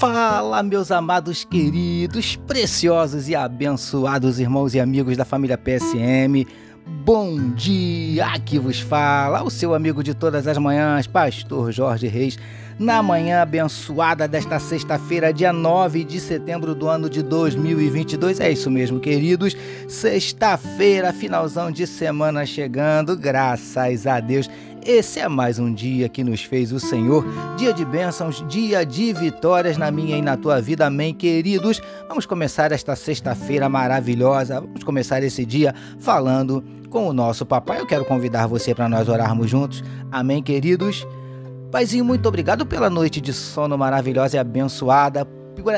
Fala, 0.00 0.62
meus 0.62 0.90
amados, 0.90 1.44
queridos, 1.44 2.34
preciosos 2.34 3.28
e 3.28 3.36
abençoados 3.36 4.40
irmãos 4.40 4.72
e 4.72 4.80
amigos 4.80 5.14
da 5.14 5.26
família 5.26 5.58
PSM. 5.58 6.46
Bom 7.04 7.50
dia! 7.50 8.28
Aqui 8.28 8.58
vos 8.58 8.80
fala 8.80 9.42
o 9.42 9.50
seu 9.50 9.74
amigo 9.74 10.02
de 10.02 10.14
todas 10.14 10.46
as 10.46 10.56
manhãs, 10.56 11.06
Pastor 11.06 11.70
Jorge 11.70 12.06
Reis, 12.06 12.38
na 12.80 13.02
manhã 13.02 13.42
abençoada 13.42 14.26
desta 14.26 14.58
sexta-feira, 14.58 15.34
dia 15.34 15.52
9 15.52 16.02
de 16.02 16.18
setembro 16.18 16.74
do 16.74 16.88
ano 16.88 17.10
de 17.10 17.22
2022. 17.22 18.40
É 18.40 18.50
isso 18.50 18.70
mesmo, 18.70 18.98
queridos. 18.98 19.54
Sexta-feira, 19.86 21.12
finalzão 21.12 21.70
de 21.70 21.86
semana 21.86 22.46
chegando, 22.46 23.14
graças 23.18 24.06
a 24.06 24.18
Deus. 24.18 24.48
Esse 24.82 25.20
é 25.20 25.28
mais 25.28 25.58
um 25.58 25.74
dia 25.74 26.08
que 26.08 26.24
nos 26.24 26.42
fez 26.42 26.72
o 26.72 26.80
Senhor, 26.80 27.22
dia 27.58 27.74
de 27.74 27.84
bênçãos, 27.84 28.42
dia 28.48 28.82
de 28.82 29.12
vitórias 29.12 29.76
na 29.76 29.90
minha 29.90 30.16
e 30.16 30.22
na 30.22 30.38
tua 30.38 30.58
vida, 30.58 30.86
amém, 30.86 31.12
queridos. 31.12 31.82
Vamos 32.08 32.24
começar 32.24 32.72
esta 32.72 32.96
sexta-feira 32.96 33.68
maravilhosa, 33.68 34.58
vamos 34.58 34.82
começar 34.82 35.22
esse 35.22 35.44
dia 35.44 35.74
falando 35.98 36.64
com 36.88 37.06
o 37.06 37.12
nosso 37.12 37.44
papai. 37.44 37.78
Eu 37.78 37.86
quero 37.86 38.06
convidar 38.06 38.46
você 38.46 38.74
para 38.74 38.88
nós 38.88 39.06
orarmos 39.06 39.50
juntos, 39.50 39.84
amém, 40.10 40.42
queridos. 40.42 41.06
Paizinho, 41.70 42.04
muito 42.04 42.26
obrigado 42.28 42.66
pela 42.66 42.90
noite 42.90 43.20
de 43.20 43.32
sono 43.32 43.78
maravilhosa 43.78 44.36
e 44.36 44.38
abençoada, 44.40 45.24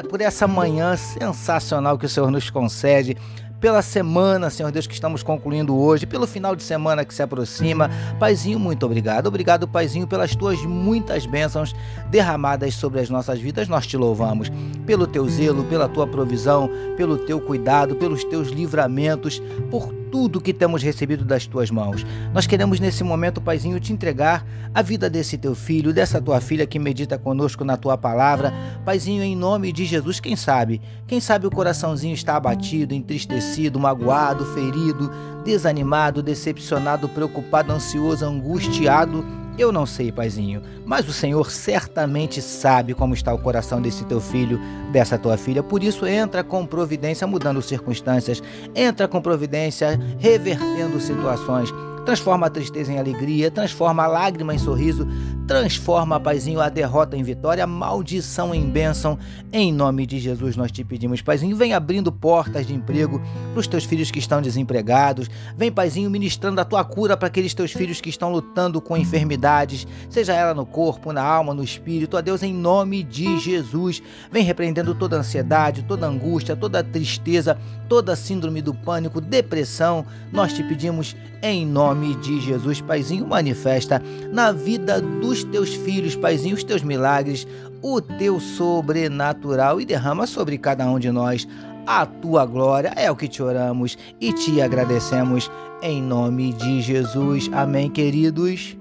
por 0.08 0.20
essa 0.20 0.48
manhã 0.48 0.97
sensacional 0.97 1.98
que 1.98 2.06
o 2.06 2.08
Senhor 2.08 2.30
nos 2.30 2.48
concede 2.48 3.16
pela 3.61 3.80
semana, 3.80 4.50
Senhor 4.50 4.72
Deus, 4.72 4.89
que 4.89 4.94
estamos 4.94 5.22
concluindo 5.22 5.78
hoje, 5.78 6.05
pelo 6.05 6.27
final 6.27 6.56
de 6.56 6.64
semana 6.64 7.05
que 7.05 7.14
se 7.14 7.22
aproxima. 7.22 7.89
Paizinho, 8.19 8.58
muito 8.58 8.84
obrigado. 8.84 9.28
Obrigado, 9.28 9.69
Paizinho, 9.69 10.05
pelas 10.05 10.34
tuas 10.34 10.61
muitas 10.64 11.27
bênçãos 11.27 11.72
derramadas 12.11 12.75
sobre 12.75 12.98
as 12.98 13.09
nossas 13.09 13.38
vidas. 13.38 13.69
Nós 13.69 13.86
te 13.86 13.97
louvamos 13.97 14.50
pelo 14.84 15.06
teu 15.06 15.28
zelo, 15.28 15.62
pela 15.64 15.88
tua 15.88 16.09
provisão, 16.09 16.69
pelo 16.97 17.19
teu 17.19 17.41
cuidado, 17.41 17.94
pelos 17.94 18.25
teus 18.25 18.48
livramentos, 18.48 19.41
por 19.70 20.02
tudo 20.12 20.42
que 20.42 20.52
temos 20.52 20.82
recebido 20.82 21.24
das 21.24 21.46
tuas 21.46 21.70
mãos. 21.70 22.05
Nós 22.34 22.46
queremos 22.46 22.78
nesse 22.78 23.02
momento, 23.02 23.41
Paizinho, 23.41 23.80
te 23.80 23.94
entregar 23.94 24.46
a 24.74 24.82
vida 24.82 25.08
desse 25.08 25.38
teu 25.38 25.54
filho, 25.54 25.91
dessa 25.91 26.20
tua 26.20 26.38
filha 26.38 26.66
que 26.66 26.78
medita 26.78 27.19
conosco 27.19 27.64
na 27.64 27.78
tua 27.78 27.96
palavra. 27.96 28.52
Paizinho, 28.84 29.22
em 29.22 29.34
nome 29.34 29.72
de 29.72 29.86
Jesus, 29.86 30.20
quem 30.20 30.36
sabe? 30.36 30.82
Quem 31.06 31.19
sabe 31.19 31.46
o 31.46 31.50
coraçãozinho 31.50 32.12
está 32.12 32.36
abatido, 32.36 32.94
entristecido, 32.94 33.80
magoado, 33.80 34.44
ferido, 34.52 35.10
desanimado, 35.46 36.22
decepcionado, 36.22 37.08
preocupado, 37.08 37.72
ansioso, 37.72 38.26
angustiado 38.26 39.41
eu 39.58 39.70
não 39.70 39.84
sei, 39.84 40.11
paizinho, 40.11 40.62
mas 40.84 41.08
o 41.08 41.12
Senhor 41.12 41.50
certamente 41.50 42.41
sabe 42.41 42.95
como 42.95 43.14
está 43.14 43.33
o 43.33 43.39
coração 43.39 43.81
desse 43.81 44.05
teu 44.05 44.20
filho, 44.20 44.59
dessa 44.91 45.19
tua 45.19 45.36
filha. 45.36 45.62
Por 45.62 45.83
isso, 45.83 46.06
entra 46.06 46.42
com 46.42 46.67
providência, 46.67 47.27
mudando 47.27 47.61
circunstâncias, 47.61 48.42
entra 48.75 49.06
com 49.06 49.20
providência, 49.20 50.00
revertendo 50.19 51.00
situações 51.00 51.72
transforma 52.05 52.47
a 52.47 52.50
tristeza 52.50 52.92
em 52.92 52.98
alegria, 52.98 53.50
transforma 53.50 54.05
a 54.05 54.06
lágrima 54.06 54.55
em 54.55 54.59
sorriso, 54.59 55.06
transforma, 55.53 56.19
Paizinho, 56.19 56.62
a 56.62 56.70
derrota 56.70 57.14
em 57.14 57.22
vitória, 57.22 57.62
a 57.62 57.67
maldição 57.67 58.55
em 58.55 58.70
bênção. 58.70 59.19
Em 59.53 59.70
nome 59.70 60.06
de 60.06 60.19
Jesus 60.19 60.56
nós 60.56 60.72
te 60.72 60.83
pedimos, 60.83 61.20
Paizinho, 61.20 61.55
vem 61.55 61.75
abrindo 61.75 62.11
portas 62.11 62.67
de 62.67 62.75
emprego 62.75 63.20
para 63.53 63.61
os 63.61 63.67
teus 63.67 63.84
filhos 63.84 64.10
que 64.10 64.19
estão 64.19 64.41
desempregados. 64.41 65.28
Vem, 65.54 65.71
Paizinho, 65.71 66.09
ministrando 66.09 66.59
a 66.59 66.65
tua 66.65 66.82
cura 66.82 67.19
para 67.19 67.28
aqueles 67.28 67.53
teus 67.53 67.71
filhos 67.71 68.00
que 68.00 68.09
estão 68.09 68.32
lutando 68.32 68.81
com 68.81 68.97
enfermidades, 68.97 69.87
seja 70.09 70.32
ela 70.32 70.54
no 70.54 70.65
corpo, 70.65 71.12
na 71.12 71.22
alma, 71.22 71.53
no 71.53 71.62
espírito. 71.62 72.16
A 72.16 72.22
Deus, 72.22 72.43
em 72.43 72.55
nome 72.55 73.03
de 73.03 73.38
Jesus, 73.38 74.03
vem 74.31 74.44
repreendendo 74.44 74.94
toda 74.94 75.19
ansiedade, 75.19 75.82
toda 75.82 76.06
angústia, 76.06 76.56
toda 76.56 76.82
tristeza, 76.82 77.59
toda 77.91 78.16
síndrome 78.16 78.62
do 78.62 78.72
pânico, 78.72 79.21
depressão. 79.21 80.06
Nós 80.32 80.55
te 80.55 80.62
pedimos 80.62 81.15
em 81.43 81.66
nome 81.66 82.15
de 82.15 82.41
Jesus, 82.41 82.81
Paizinho, 82.81 83.26
manifesta 83.26 84.00
na 84.32 84.53
vida 84.53 85.00
dos 85.00 85.41
teus 85.44 85.75
filhos, 85.75 86.16
Paizinho, 86.16 86.54
os 86.54 86.64
teus 86.64 86.82
milagres, 86.82 87.47
o 87.82 88.00
teu 88.00 88.38
sobrenatural 88.38 89.80
e 89.80 89.84
derrama 89.84 90.26
sobre 90.26 90.58
cada 90.58 90.86
um 90.86 90.98
de 90.98 91.10
nós 91.10 91.47
a 91.86 92.06
tua 92.06 92.47
glória. 92.47 92.92
É 92.97 93.10
o 93.10 93.16
que 93.16 93.28
te 93.28 93.42
oramos 93.42 93.98
e 94.20 94.32
te 94.32 94.60
agradecemos 94.60 95.50
em 95.82 96.00
nome 96.00 96.52
de 96.52 96.81
Jesus. 96.81 97.50
Amém, 97.52 97.91
queridos. 97.91 98.76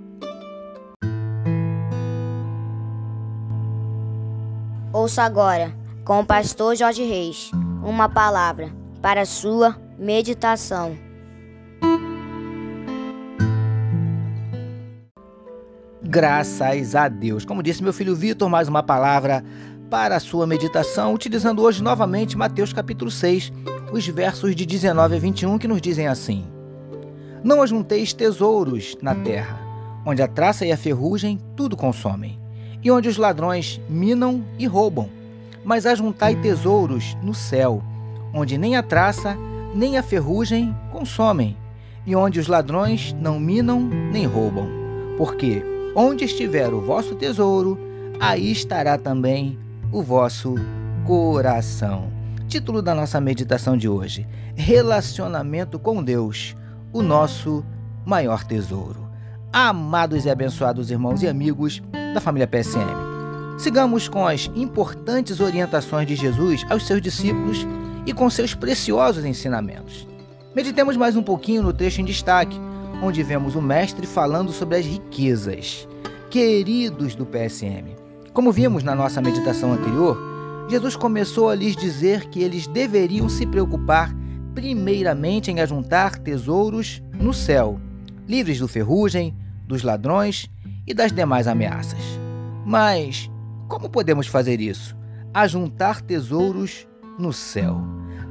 Ouça 4.93 5.23
agora, 5.23 5.73
com 6.03 6.19
o 6.19 6.25
pastor 6.25 6.75
Jorge 6.75 7.03
Reis, 7.03 7.49
uma 7.83 8.09
palavra 8.09 8.69
para 9.01 9.25
sua 9.25 9.75
meditação. 9.97 10.97
Graças 16.13 16.93
a 16.93 17.07
Deus. 17.07 17.45
Como 17.45 17.63
disse 17.63 17.81
meu 17.81 17.93
filho 17.93 18.13
Vitor, 18.13 18.49
mais 18.49 18.67
uma 18.67 18.83
palavra 18.83 19.41
para 19.89 20.17
a 20.17 20.19
sua 20.19 20.45
meditação, 20.45 21.13
utilizando 21.13 21.61
hoje 21.61 21.81
novamente 21.81 22.37
Mateus 22.37 22.73
capítulo 22.73 23.09
6, 23.09 23.49
os 23.93 24.05
versos 24.07 24.53
de 24.53 24.65
19 24.65 25.15
a 25.15 25.19
21 25.19 25.57
que 25.57 25.69
nos 25.69 25.81
dizem 25.81 26.09
assim: 26.09 26.45
Não 27.41 27.61
ajunteis 27.61 28.11
tesouros 28.11 28.97
na 29.01 29.15
terra, 29.15 29.57
onde 30.05 30.21
a 30.21 30.27
traça 30.27 30.65
e 30.65 30.73
a 30.73 30.75
ferrugem 30.75 31.39
tudo 31.55 31.77
consomem, 31.77 32.37
e 32.83 32.91
onde 32.91 33.07
os 33.07 33.15
ladrões 33.15 33.79
minam 33.87 34.43
e 34.59 34.67
roubam, 34.67 35.09
mas 35.63 35.85
ajuntai 35.85 36.35
tesouros 36.35 37.15
no 37.23 37.33
céu, 37.33 37.81
onde 38.33 38.57
nem 38.57 38.75
a 38.75 38.83
traça 38.83 39.37
nem 39.73 39.97
a 39.97 40.03
ferrugem 40.03 40.75
consomem, 40.91 41.55
e 42.05 42.17
onde 42.17 42.37
os 42.37 42.47
ladrões 42.47 43.13
não 43.13 43.39
minam 43.39 43.79
nem 43.79 44.25
roubam. 44.25 44.67
Porque 45.17 45.63
Onde 45.93 46.23
estiver 46.23 46.73
o 46.73 46.79
vosso 46.79 47.15
tesouro, 47.15 47.77
aí 48.17 48.49
estará 48.49 48.97
também 48.97 49.59
o 49.91 50.01
vosso 50.01 50.55
coração. 51.05 52.09
Título 52.47 52.81
da 52.81 52.95
nossa 52.95 53.19
meditação 53.19 53.75
de 53.75 53.89
hoje: 53.89 54.25
Relacionamento 54.55 55.77
com 55.77 56.01
Deus, 56.01 56.55
o 56.93 57.01
nosso 57.01 57.65
maior 58.05 58.45
tesouro. 58.45 59.05
Amados 59.51 60.23
e 60.23 60.29
abençoados 60.29 60.89
irmãos 60.89 61.23
e 61.23 61.27
amigos 61.27 61.83
da 62.13 62.21
família 62.21 62.47
PSM, 62.47 63.59
sigamos 63.59 64.07
com 64.07 64.25
as 64.25 64.49
importantes 64.55 65.41
orientações 65.41 66.07
de 66.07 66.15
Jesus 66.15 66.65
aos 66.69 66.87
seus 66.87 67.01
discípulos 67.01 67.67
e 68.05 68.13
com 68.13 68.29
seus 68.29 68.55
preciosos 68.55 69.25
ensinamentos. 69.25 70.07
Meditemos 70.55 70.95
mais 70.95 71.17
um 71.17 71.23
pouquinho 71.23 71.61
no 71.61 71.73
trecho 71.73 71.99
em 71.99 72.05
destaque 72.05 72.57
onde 73.01 73.23
vemos 73.23 73.55
o 73.55 73.61
mestre 73.61 74.05
falando 74.05 74.51
sobre 74.51 74.77
as 74.77 74.85
riquezas. 74.85 75.87
Queridos 76.29 77.15
do 77.15 77.25
PSM, 77.25 77.95
como 78.33 78.51
vimos 78.51 78.83
na 78.83 78.95
nossa 78.95 79.21
meditação 79.21 79.73
anterior, 79.73 80.17
Jesus 80.69 80.95
começou 80.95 81.49
a 81.49 81.55
lhes 81.55 81.75
dizer 81.75 82.29
que 82.29 82.41
eles 82.41 82.67
deveriam 82.67 83.27
se 83.27 83.45
preocupar 83.45 84.15
primeiramente 84.53 85.51
em 85.51 85.59
ajuntar 85.59 86.17
tesouros 86.17 87.01
no 87.13 87.33
céu, 87.33 87.79
livres 88.27 88.59
do 88.59 88.67
ferrugem, 88.67 89.35
dos 89.67 89.83
ladrões 89.83 90.49
e 90.87 90.93
das 90.93 91.11
demais 91.11 91.47
ameaças. 91.47 91.99
Mas 92.65 93.29
como 93.67 93.89
podemos 93.89 94.27
fazer 94.27 94.61
isso? 94.61 94.95
Ajuntar 95.33 96.01
tesouros 96.01 96.87
no 97.17 97.33
céu, 97.33 97.81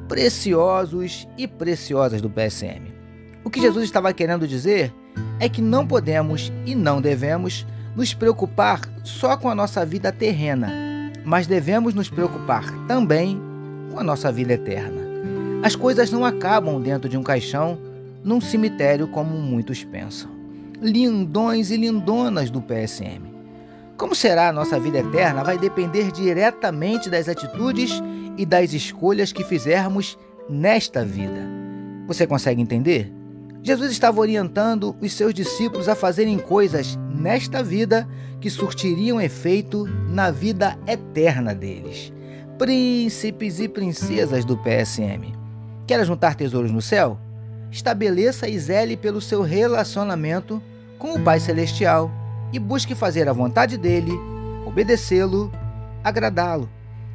preciosos 0.08 1.26
e 1.36 1.46
preciosas 1.46 2.20
do 2.22 2.30
PSM. 2.30 2.99
O 3.42 3.50
que 3.50 3.60
Jesus 3.60 3.84
estava 3.84 4.12
querendo 4.12 4.46
dizer 4.46 4.92
é 5.38 5.48
que 5.48 5.62
não 5.62 5.86
podemos 5.86 6.52
e 6.66 6.74
não 6.74 7.00
devemos 7.00 7.66
nos 7.96 8.12
preocupar 8.14 8.80
só 9.02 9.36
com 9.36 9.48
a 9.48 9.54
nossa 9.54 9.84
vida 9.84 10.12
terrena, 10.12 10.70
mas 11.24 11.46
devemos 11.46 11.94
nos 11.94 12.08
preocupar 12.08 12.64
também 12.86 13.40
com 13.90 13.98
a 13.98 14.04
nossa 14.04 14.30
vida 14.30 14.52
eterna. 14.52 15.00
As 15.62 15.74
coisas 15.74 16.10
não 16.10 16.24
acabam 16.24 16.80
dentro 16.80 17.08
de 17.08 17.16
um 17.16 17.22
caixão, 17.22 17.78
num 18.22 18.40
cemitério 18.40 19.08
como 19.08 19.36
muitos 19.36 19.84
pensam. 19.84 20.30
Lindões 20.80 21.70
e 21.70 21.76
lindonas 21.76 22.50
do 22.50 22.62
PSM. 22.62 23.30
Como 23.96 24.14
será 24.14 24.48
a 24.48 24.52
nossa 24.52 24.80
vida 24.80 24.98
eterna 24.98 25.44
vai 25.44 25.58
depender 25.58 26.10
diretamente 26.10 27.10
das 27.10 27.28
atitudes 27.28 28.02
e 28.38 28.46
das 28.46 28.72
escolhas 28.72 29.32
que 29.32 29.44
fizermos 29.44 30.18
nesta 30.48 31.04
vida. 31.04 31.46
Você 32.06 32.26
consegue 32.26 32.62
entender? 32.62 33.19
Jesus 33.62 33.92
estava 33.92 34.20
orientando 34.20 34.96
os 35.00 35.12
seus 35.12 35.34
discípulos 35.34 35.88
a 35.88 35.94
fazerem 35.94 36.38
coisas 36.38 36.98
nesta 37.14 37.62
vida 37.62 38.08
que 38.40 38.48
surtiriam 38.48 39.20
efeito 39.20 39.86
na 40.08 40.30
vida 40.30 40.78
eterna 40.86 41.54
deles. 41.54 42.10
Príncipes 42.58 43.60
e 43.60 43.68
princesas 43.68 44.44
do 44.46 44.56
PSM. 44.56 45.34
Quer 45.86 46.04
juntar 46.06 46.34
tesouros 46.34 46.70
no 46.70 46.80
céu? 46.80 47.18
Estabeleça 47.70 48.48
e 48.48 48.58
zele 48.58 48.96
pelo 48.96 49.20
seu 49.20 49.42
relacionamento 49.42 50.62
com 50.98 51.14
o 51.14 51.20
Pai 51.20 51.38
Celestial 51.38 52.10
e 52.52 52.58
busque 52.58 52.94
fazer 52.94 53.28
a 53.28 53.32
vontade 53.32 53.76
dele, 53.76 54.12
obedecê-lo, 54.66 55.52
agradá-lo. 56.02 56.68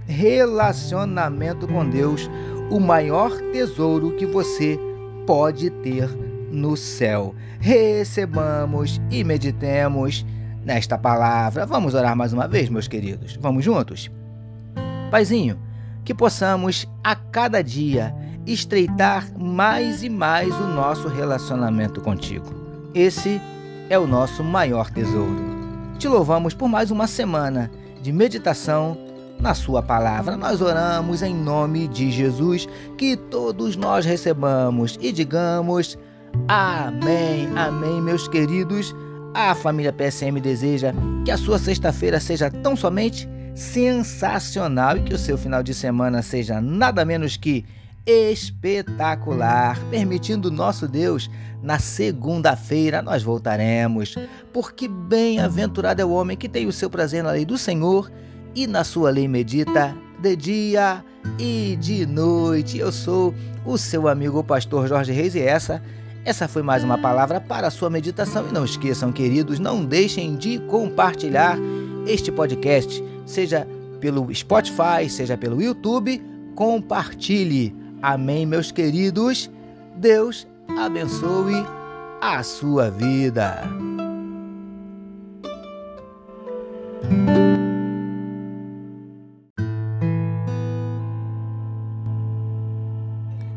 relacionamento 0.08 1.68
com 1.68 1.90
Deus, 1.90 2.30
o 2.70 2.80
maior 2.80 3.32
tesouro 3.52 4.12
que 4.16 4.26
você 4.26 4.80
pode 5.26 5.72
ter 5.72 6.08
no 6.56 6.76
céu. 6.76 7.36
Recebamos 7.60 9.00
e 9.12 9.24
meditemos 9.24 10.26
nesta 10.64 10.98
palavra. 10.98 11.66
Vamos 11.66 11.94
orar 11.94 12.16
mais 12.16 12.34
uma 12.34 12.48
vez, 12.48 12.70
meus 12.70 12.88
queridos. 12.88 13.38
Vamos 13.40 13.64
juntos? 13.64 14.10
Paizinho, 15.12 15.60
que 16.04 16.14
possamos 16.14 16.88
a 17.04 17.16
cada 17.16 17.62
dia 17.62 18.16
estreitar 18.46 19.28
mais 19.38 20.04
e 20.04 20.10
mais 20.10 20.54
o 20.56 20.68
nosso 20.68 21.08
relacionamento 21.08 22.02
contigo. 22.02 22.46
Esse 22.94 23.42
é 23.90 24.00
o 24.00 24.08
nosso 24.08 24.44
maior 24.44 24.90
tesouro. 24.90 25.56
Te 25.98 26.08
louvamos 26.08 26.54
por 26.54 26.68
mais 26.68 26.92
uma 26.92 27.08
semana 27.08 27.72
de 28.02 28.12
meditação 28.12 28.98
na 29.40 29.54
Sua 29.54 29.82
palavra. 29.82 30.38
Nós 30.38 30.62
oramos 30.62 31.22
em 31.22 31.34
nome 31.34 31.88
de 31.88 32.12
Jesus, 32.12 32.68
que 32.98 33.16
todos 33.16 33.76
nós 33.76 34.06
recebamos 34.06 34.98
e 35.02 35.12
digamos 35.12 35.98
Amém, 36.48 37.48
amém, 37.56 38.02
meus 38.02 38.28
queridos. 38.28 38.96
A 39.34 39.56
família 39.56 39.92
PSM 39.92 40.40
deseja 40.40 40.94
que 41.26 41.32
a 41.32 41.38
sua 41.38 41.58
sexta-feira 41.58 42.20
seja 42.20 42.50
tão 42.50 42.76
somente 42.76 43.28
sensacional 43.56 44.98
e 44.98 45.02
que 45.02 45.14
o 45.14 45.18
seu 45.18 45.38
final 45.38 45.64
de 45.64 45.74
semana 45.74 46.22
seja 46.22 46.62
nada 46.62 47.04
menos 47.04 47.36
que 47.36 47.66
espetacular, 48.06 49.80
permitindo 49.90 50.52
nosso 50.52 50.88
Deus, 50.88 51.30
na 51.64 51.80
segunda-feira 51.80 53.02
nós 53.02 53.24
voltaremos, 53.24 54.16
porque 54.54 54.88
bem-aventurado 54.88 56.02
é 56.02 56.06
o 56.06 56.12
homem 56.12 56.38
que 56.38 56.48
tem 56.48 56.68
o 56.68 56.72
seu 56.72 56.90
prazer 56.90 57.24
na 57.24 57.32
lei 57.32 57.46
do 57.46 57.58
Senhor 57.58 58.12
e 58.54 58.68
na 58.68 58.84
sua 58.84 59.10
lei 59.10 59.28
medita 59.28 59.96
de 60.20 60.36
dia 60.36 61.04
e 61.40 61.76
de 61.80 62.06
noite. 62.06 62.78
Eu 62.78 62.92
sou 62.92 63.34
o 63.66 63.78
seu 63.78 64.08
amigo 64.08 64.40
o 64.40 64.44
pastor 64.44 64.88
Jorge 64.88 65.12
Reis 65.12 65.34
e 65.34 65.42
essa 65.42 65.82
essa 66.26 66.48
foi 66.48 66.64
mais 66.64 66.84
uma 66.84 66.98
palavra 66.98 67.40
para 67.40 67.68
a 67.68 67.72
sua 67.72 67.88
meditação 67.88 68.48
e 68.50 68.52
não 68.52 68.66
esqueçam, 68.66 69.12
queridos, 69.12 69.60
não 69.60 69.86
deixem 69.86 70.36
de 70.36 70.58
compartilhar 70.62 71.56
este 72.08 72.32
podcast, 72.32 73.04
seja 73.28 73.68
pelo 74.00 74.34
Spotify, 74.34 75.08
seja 75.08 75.38
pelo 75.38 75.62
YouTube, 75.62 76.20
compartilhe. 76.56 77.76
Amém, 78.02 78.44
meus 78.44 78.72
queridos. 78.72 79.52
Deus 79.96 80.48
abençoe 80.76 81.64
a 82.20 82.42
sua 82.42 82.90
vida. 82.90 83.62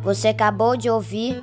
Você 0.02 0.28
acabou 0.28 0.76
de 0.76 0.88
ouvir 0.88 1.42